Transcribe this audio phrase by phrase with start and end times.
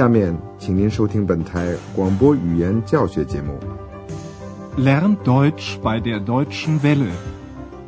[0.00, 3.58] 下面，请您收听本台广播语言教学节目。
[4.78, 7.12] Lern Deutsch bei der Deutschen Welle，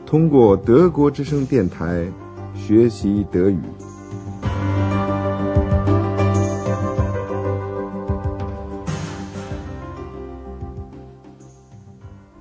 [0.04, 2.06] 通过德国之声电台
[2.54, 3.58] 学习德语。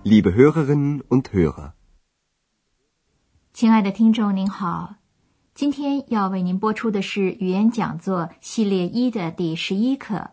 [0.03, 1.71] Liebe Hörerinnen und Hörer，
[3.53, 4.95] 亲爱的听众您好，
[5.61, 10.31] 今天要为您播出的是语言讲座系列一的第十一课，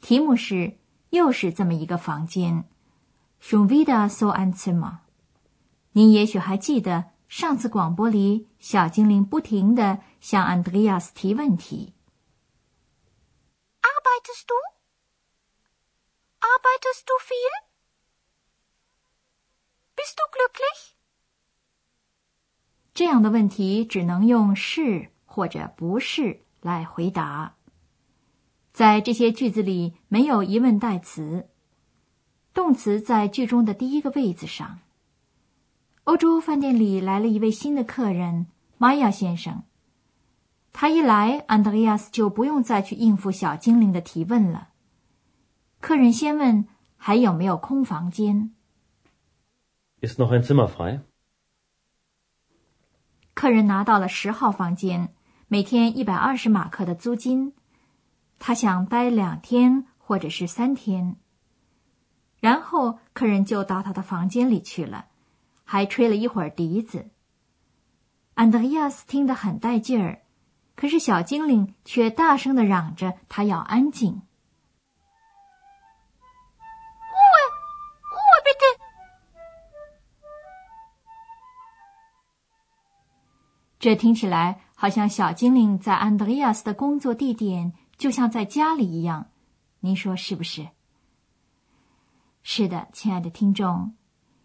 [0.00, 0.78] 题目是
[1.10, 2.68] “又是这么一个房间
[3.42, 4.98] ”，Schon wieder so ein Zimmer。
[5.90, 11.94] 您也许还记得上次广播里，小精灵不停的向 Andreas 提问题。
[13.82, 20.94] Arbeitest du？Arbeitest du viel？Bist du glücklich?
[22.92, 27.54] 这样的问题只能用是或者不是来回答。
[28.72, 31.48] 在这些句子里没有疑问代词，
[32.52, 34.78] 动词在句中的第一个位子上。
[36.04, 38.46] 欧洲饭店里来了一位新的客人，
[38.78, 39.62] 玛雅先生。
[40.72, 44.68] 他一来，安德烈亚斯就不用再去应付小精灵的提问了。
[45.80, 48.54] 客人先问还有没有空房间。
[50.00, 51.00] Ist noch ein Zimmer frei？
[53.34, 55.14] 客人拿到了十号房间，
[55.48, 57.54] 每天一百二十马克的租金。
[58.38, 61.16] 他想待两天或者是三天。
[62.40, 65.06] 然后客人就到他的房间里去了，
[65.64, 67.10] 还吹了一会儿笛子。
[68.34, 70.22] 安德烈亚斯听得很带劲儿，
[70.74, 74.22] 可是小精灵却大声的嚷着他要安静。
[83.80, 89.28] 这听起来好像小精灵在安德烈亚斯的工作地点，就像在家里一样。
[89.80, 90.68] 您说是不是？
[92.42, 93.94] 是的，亲爱的听众，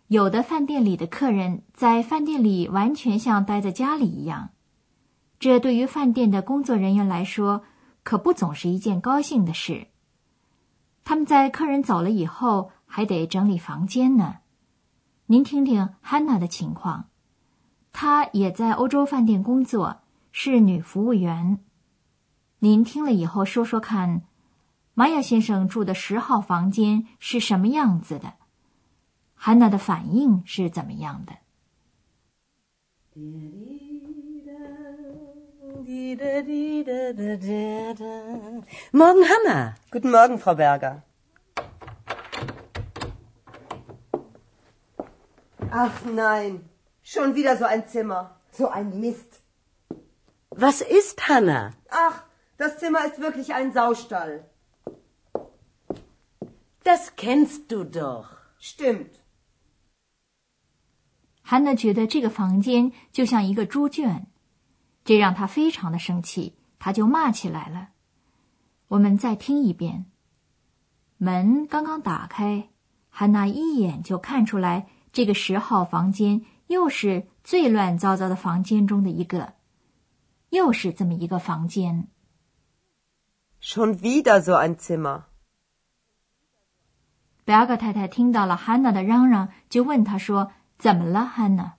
[0.07, 4.51] 有的饭店里的客人在饭店里完全像待在家里一样。
[5.37, 7.63] 这对于饭店的工作人员来说，
[8.03, 9.87] 可不总是一件高兴的事。
[11.03, 14.37] 他们在客人走了以后，还得整理房间呢。
[15.25, 17.09] 您听听汉娜的情况。
[17.97, 20.01] 她也在欧洲饭店工作，
[20.33, 21.59] 是女服务员。
[22.59, 24.23] 您听了以后说说看，
[24.93, 28.33] 玛雅先生住的十号房间是什么样子的？
[29.33, 31.37] 汉娜的反应是怎么样的
[38.91, 39.75] ？Morgen, Hanna.
[39.89, 41.03] Guten Morgen, Frau Berger.
[45.71, 46.74] Ach nein.
[47.07, 48.41] Schon wieder so ein Zimmer.
[48.51, 49.41] So ein Mist.
[50.49, 51.73] Was ist, Hanna?
[51.89, 52.23] Ach,
[52.57, 54.49] das Zimmer ist wirklich ein Saustall.
[56.83, 58.25] Das kennst du doch.
[58.59, 59.11] Stimmt.
[61.43, 64.25] Hanna 觉得这个房间就像一个猪圈，
[65.03, 67.89] 这让她非常的生气，她就骂起来了。
[68.87, 70.05] 我们再听一遍。
[71.17, 72.69] 门刚刚打开，
[73.09, 76.43] 汉娜一眼就看出来这个十号房间。
[76.67, 79.53] 又是最乱糟糟的房间中的一个，
[80.49, 82.07] 又是这么一个房间。
[83.61, 85.23] Schon wieder so ein Zimmer。
[87.43, 91.77] 贝尔格太太听到了汉娜的嚷嚷，就问她说：“怎么了，汉娜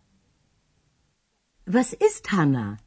[1.66, 2.78] ？”Was ist Hanna？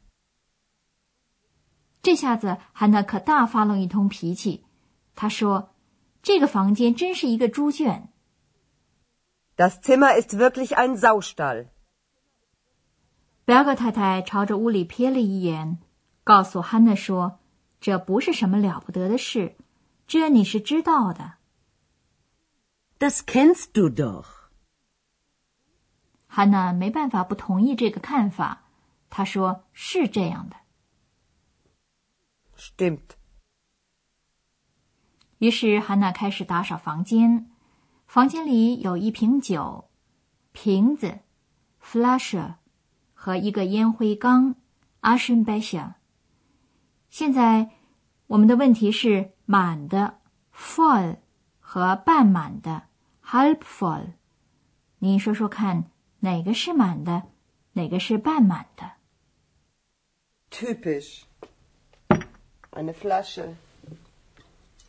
[2.02, 4.64] 这下子汉娜可大发了一通脾气。
[5.14, 5.74] 她说
[6.22, 8.10] ：“这个房间真是一个猪圈。
[9.56, 11.66] ”Das Zimmer ist wirklich ein Saustall。
[13.50, 15.80] 贝尔格太太朝着屋里瞥了一眼，
[16.22, 17.40] 告诉汉娜说
[17.82, 19.56] ：“这不是什么了不得的事，
[20.06, 21.32] 这你是知道的。”
[23.00, 24.24] Das kennst du doch。
[26.28, 28.68] 汉娜没办法不同意这个看法，
[29.08, 30.54] 她说：“是这样的。”
[32.56, 33.16] Stimmt。
[35.38, 37.50] 于是汉娜开始打扫房间。
[38.06, 39.90] 房间里有一瓶酒，
[40.52, 41.18] 瓶子
[41.82, 42.54] ，Flasche。
[43.22, 44.54] 和一个烟灰缸
[45.02, 45.92] ，Aschenbecher。
[47.10, 47.68] 现在
[48.28, 50.20] 我们的问题是满的
[50.56, 51.18] ，full
[51.58, 52.84] 和半满的
[53.22, 54.12] ，halb full。
[55.00, 55.90] 您说说看，
[56.20, 57.24] 哪个是满的，
[57.74, 58.92] 哪个是半满的
[60.50, 61.24] ？Typisch。
[62.70, 63.56] Eine Flasche.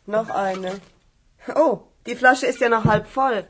[0.06, 0.80] Noch eine.
[1.54, 3.44] Oh, die Flasche ist ja noch halb voll.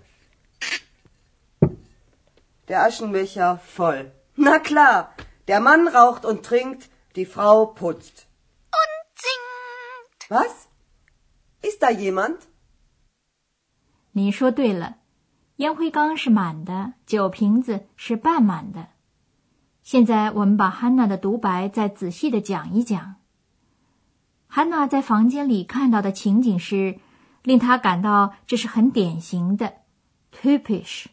[2.67, 4.11] Der Aschenbecher voll.
[4.37, 5.15] Na klar,
[5.47, 8.27] der Mann raucht und trinkt, die Frau putzt.
[8.71, 10.31] Und singt.
[10.31, 10.69] Was?
[11.63, 12.39] Ist da jemand?
[14.13, 14.97] 你说对了，
[15.57, 18.89] 烟灰缸是满的，酒瓶子是半满的。
[19.83, 23.17] 现在我们把汉娜的独白再仔细的讲一讲。
[24.47, 26.99] 汉娜在房间里看到的情景是，
[27.43, 29.75] 令她感到这是很典型的
[30.31, 31.07] typisch。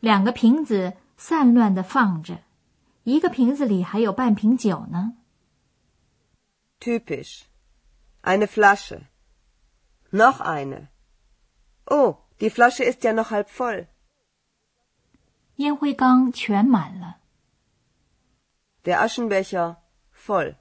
[0.00, 2.38] 两个瓶子散乱的放着，
[3.02, 5.14] 一个瓶子里还有半瓶酒呢。
[6.80, 7.42] Typisch.
[8.22, 9.02] Eine Flasche.
[10.10, 10.88] Noch eine.
[11.86, 13.88] Oh, die Flasche ist ja noch halb voll.
[15.56, 17.18] 烟灰缸全满了。
[18.84, 19.76] Der Aschenbecher
[20.14, 20.54] voll.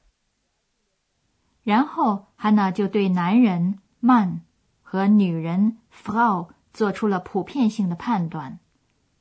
[1.63, 4.41] 然后汉娜就对男人 man
[4.81, 8.59] 和女人 Frau 做出了普遍性的判断。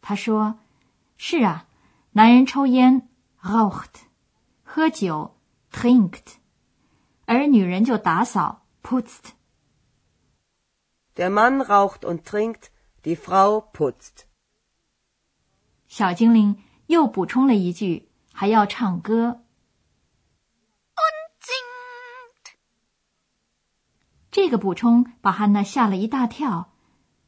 [0.00, 0.60] 她说
[1.16, 1.66] ：“是啊，
[2.12, 3.08] 男人抽烟
[3.42, 4.04] raucht，
[4.62, 5.36] 喝酒
[5.72, 6.36] trinkt，
[7.24, 9.32] 而女人就打扫 putzt。
[11.14, 12.68] Der Mann raucht und trinkt,
[13.02, 14.24] die Frau putzt.
[15.88, 19.42] 小精灵又补充了一句：“还要唱歌。”
[21.40, 22.54] singt.
[24.30, 26.74] 这个补充把汉娜吓了一大跳，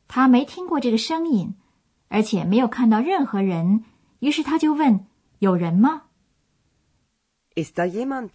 [0.06, 1.56] 她没听过这个声音，
[2.08, 3.84] 而且没有看到任何人，
[4.18, 5.06] 于是他就问
[5.38, 6.02] ：“有人吗
[7.54, 8.30] Ist da jemand?？”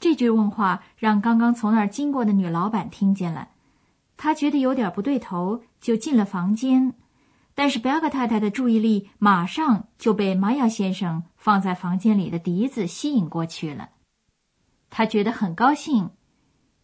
[0.00, 3.48] 这句问话让刚刚从那儿经过的女老板听见了，
[4.16, 6.94] 她觉得有点不对头，就进了房间。
[7.54, 13.90] 但是贝尔格太太的注意力马上就被玛雅先生放在房间里的笛子吸引过去了，
[14.90, 16.10] 她觉得很高兴。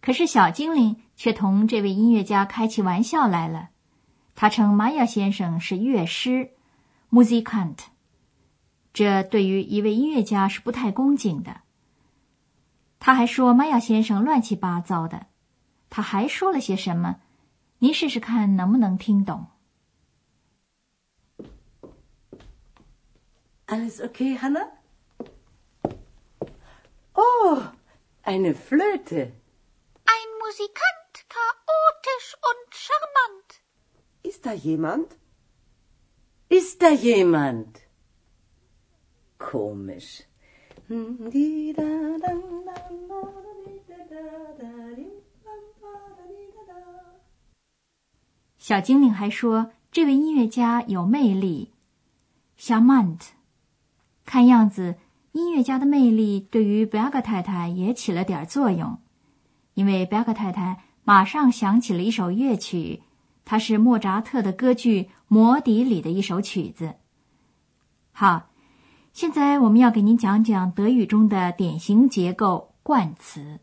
[0.01, 3.71] 可是小精灵却同这位音乐家开起玩笑来了，
[4.41, 6.53] 他称玛雅先生是乐师
[7.11, 7.77] （musicant），
[8.91, 11.61] 这对于一位音乐家是不太恭敬的。
[12.99, 15.27] 他还说玛雅先生乱七八糟的，
[15.91, 17.21] 他还说了些什么？
[17.81, 19.49] 您试试看能不能听懂。
[23.67, 24.71] Alles okay, Hannah?
[27.13, 27.63] Oh,
[28.25, 29.33] eine Flöte.
[30.07, 33.40] Ein Musikant, chaotisch und charmant.
[34.31, 35.09] Ist da jemand?
[36.49, 37.67] Ist da jemand?
[39.41, 40.21] Komisch.
[48.57, 51.73] 小精灵还说，这位音乐家有魅力
[52.57, 53.31] ，charmant。
[54.25, 54.95] 看样子，
[55.33, 59.01] 音乐家的魅力对于贝尔格太太也起了点作用，
[59.75, 63.03] 因为贝尔格太太马上想起了一首乐曲，
[63.45, 66.95] 它是莫扎特的歌剧《魔笛》里的一首曲子。
[68.13, 68.51] 好，
[69.13, 73.61] 现在我们要给您讲讲德语中的典型结构冠词。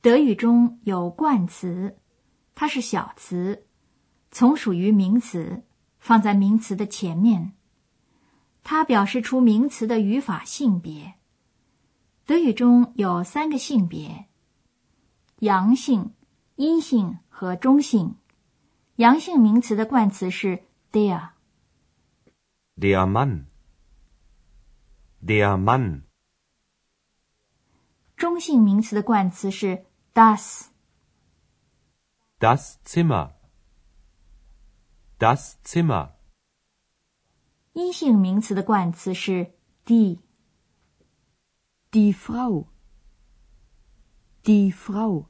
[0.00, 1.96] 德语中有冠词，
[2.54, 3.66] 它是小词，
[4.30, 5.64] 从属于名词，
[6.06, 7.56] 放在名词的前面。
[8.62, 11.14] 它表示出名词的语法性别。
[12.24, 14.26] 德语中有三个性别：
[15.40, 16.14] 阳性、
[16.54, 18.14] 阴性和中性。
[18.96, 21.30] 阳性名词的冠词是 der。
[22.76, 23.46] Der Mann.
[25.24, 26.02] Der Mann.
[28.16, 30.66] 中性名词的冠词是 das。
[32.38, 33.35] Das Zimmer.
[35.18, 36.10] Das Zimmer.
[37.72, 39.54] 阴性名词的冠词是
[39.86, 40.18] die。
[41.90, 42.66] Die Frau.
[44.44, 45.24] Die Frau.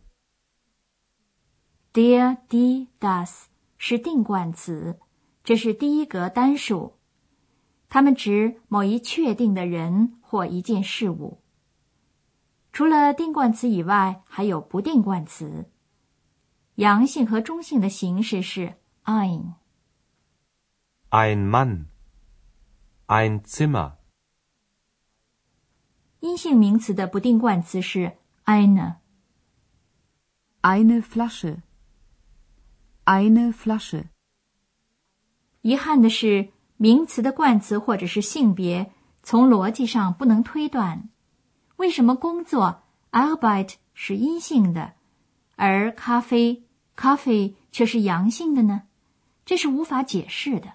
[1.92, 3.44] der、die、das
[3.78, 4.98] 是定冠词，
[5.44, 6.94] 这是第一格单数，
[7.88, 11.44] 它们指某一确定的人或一件事物。
[12.72, 15.70] 除了定冠词以外，还有不定冠词。
[16.74, 18.74] 阳性和中性的形式是
[19.04, 19.54] ein。
[21.10, 21.84] Ein Mann.
[23.06, 23.92] Ein Zimmer.
[26.18, 28.96] 阴性名词的不定冠词是 eine。
[30.62, 31.62] Eine Flasche.
[33.04, 34.06] Eine Flasche.
[35.62, 41.08] 遗憾的是，名词的冠词或者是性别，从逻辑上不能推断。
[41.76, 42.82] 为什么工作
[43.12, 44.94] Arbeit 是阴性的，
[45.54, 46.64] 而咖啡
[46.96, 48.82] Coffee 却是阳性的呢？
[49.44, 50.72] 这是无法解释的。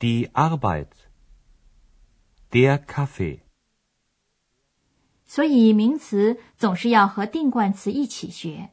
[0.00, 0.90] Die Arbeit.
[2.52, 3.40] Der Kaffee.
[5.24, 8.70] 所以名词总是要和定冠词一起学。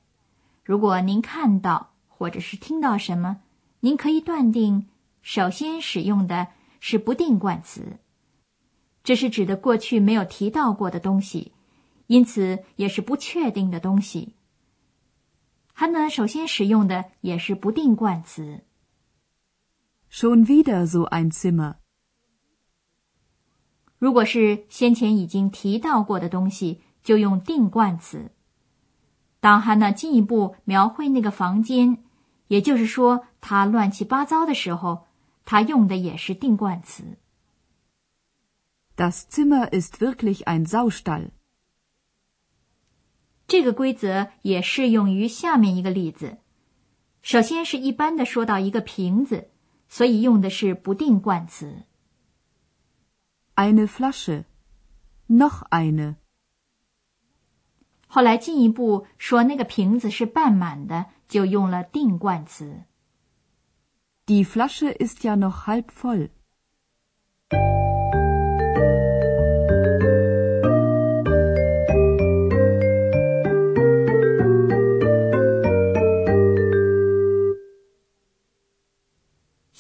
[0.64, 3.42] 如果您看到或者是听到什么，
[3.80, 4.88] 您可以断定
[5.24, 7.98] 首先使用的是不定冠词，
[9.04, 11.54] 这是指的过去没有提到过的东西，
[12.06, 14.36] 因此也是不确定的东西。
[15.74, 18.64] 它呢，首先使用的也是不定冠词。
[20.10, 21.76] Schon wieder so ein Zimmer。
[23.98, 28.32] 如果是先前已经提到过的东西，就用定冠词。
[29.40, 32.04] 当汉娜进一步描绘那个房间，
[32.48, 35.06] 也就是说它乱七八糟的时候，
[35.44, 37.18] 她用的也是定冠词。
[38.96, 41.32] Das Zimmer ist wirklich ein Saustall。
[43.48, 46.38] 这个规则也适用于下面一个例子。
[47.22, 49.50] 首先是一般的说到一个瓶子。
[49.96, 51.84] 所以用的是不定冠词。
[53.56, 54.44] Eine Flasche,
[55.30, 56.16] noch eine。
[58.06, 62.84] 后来进一步说那个瓶子是半满的，就用了定冠词。
[64.26, 66.28] Die Flasche ist ja noch halb voll。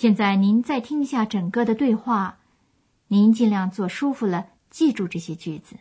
[0.06, 2.38] 现在您再听一下整个的对话，
[3.08, 5.78] 您尽量坐舒服了，记住这些句子。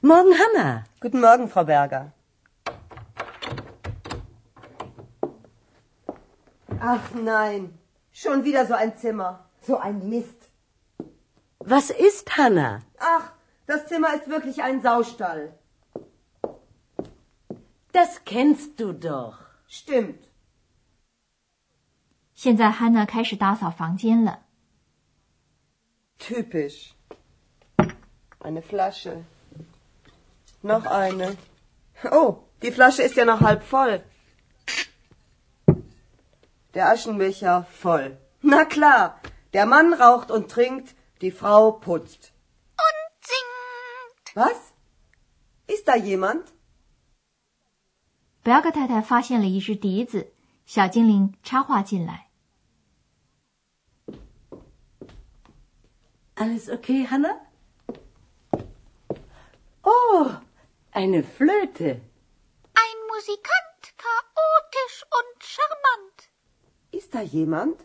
[0.00, 0.84] Morgen, Hanna.
[1.00, 2.12] Guten Morgen, Frau Berger.
[6.80, 7.78] Ach nein,
[8.10, 9.44] schon wieder so ein Zimmer.
[9.60, 10.50] So ein Mist.
[11.58, 12.80] Was ist, Hanna?
[12.98, 13.32] Ach,
[13.66, 15.52] das Zimmer ist wirklich ein Saustall.
[17.92, 19.38] Das kennst du doch.
[19.68, 20.28] Stimmt.
[22.34, 24.40] 现在汉娜开始打扫房间了。
[26.18, 26.94] Typisch.
[28.46, 29.24] Eine Flasche.
[30.62, 31.36] Noch eine.
[32.10, 34.02] Oh, die Flasche ist ja noch halb voll.
[36.74, 38.18] Der Aschenbecher voll.
[38.40, 39.20] Na klar,
[39.52, 42.32] der Mann raucht und trinkt, die Frau putzt.
[42.86, 44.36] Und singt.
[44.36, 44.72] Was?
[45.66, 46.52] Ist da jemand?
[48.42, 50.32] 贝格太太发现了一只笛子，
[50.66, 52.28] 小精灵插话进来。
[56.34, 57.45] Alles okay, Hanna?
[59.86, 60.30] Oh,
[60.92, 62.00] eine Flöte.
[62.74, 66.30] Ein Musikant, chaotisch und charmant.
[66.90, 67.76] Ist da jemand?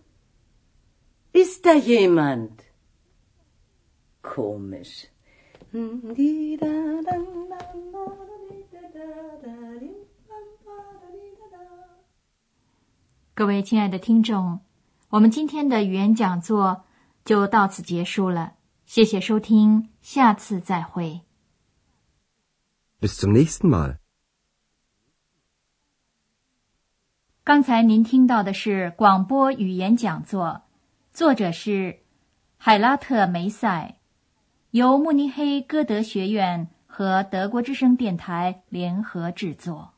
[1.33, 2.51] Ist da jemand?
[4.21, 5.07] Komisch.
[13.33, 14.62] 各位亲爱的听众，
[15.09, 16.86] 我们今天的语言讲座
[17.24, 18.53] 就到此结束了。
[18.86, 21.21] 谢谢收听，下次再会。
[23.02, 23.97] Bis zum nächsten Mal。
[27.42, 30.62] 刚才您听到的是广播语言讲座，
[31.12, 31.99] 作者是
[32.56, 33.97] 海拉特梅塞，
[34.71, 36.68] 由慕尼黑歌德学院。
[36.87, 39.94] 和德国之声电台联合制作。